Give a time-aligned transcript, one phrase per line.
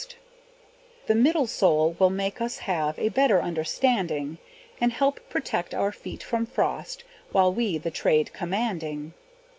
[1.05, 4.39] The middle sole will make us have A better understanding,
[4.81, 9.13] And help protect our feet from frost, While we the trade commanding.